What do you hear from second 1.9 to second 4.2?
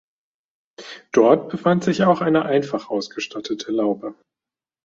auch eine einfach ausgestattete Laube.